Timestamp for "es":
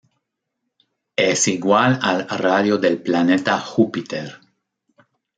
1.15-1.47